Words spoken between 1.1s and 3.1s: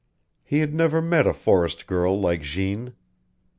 a forest girl like Jeanne.